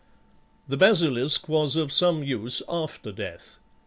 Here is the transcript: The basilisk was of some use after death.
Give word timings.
The 0.67 0.77
basilisk 0.77 1.47
was 1.47 1.75
of 1.75 1.91
some 1.91 2.23
use 2.23 2.63
after 2.67 3.11
death. 3.11 3.59